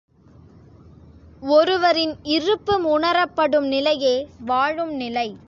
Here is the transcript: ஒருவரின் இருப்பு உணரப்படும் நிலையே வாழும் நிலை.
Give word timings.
ஒருவரின் 1.41 2.15
இருப்பு 2.23 2.99
உணரப்படும் 2.99 3.67
நிலையே 3.67 4.27
வாழும் 4.45 4.93
நிலை. 4.93 5.35